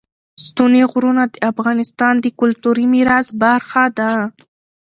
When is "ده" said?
3.97-4.11